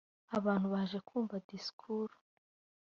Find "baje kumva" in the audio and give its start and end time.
0.73-1.35